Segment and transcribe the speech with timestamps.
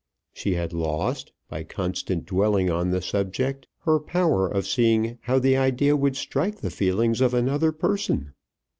[0.33, 5.55] She had lost, by constant dwelling on the subject, her power of seeing how the
[5.55, 8.33] idea would strike the feelings of another person.